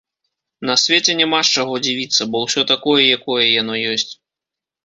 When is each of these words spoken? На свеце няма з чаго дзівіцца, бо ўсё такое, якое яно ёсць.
На 0.69 0.77
свеце 0.83 1.11
няма 1.19 1.41
з 1.49 1.53
чаго 1.59 1.73
дзівіцца, 1.87 2.21
бо 2.37 2.43
ўсё 2.47 2.65
такое, 2.75 2.99
якое 3.21 3.45
яно 3.61 3.73
ёсць. 3.95 4.11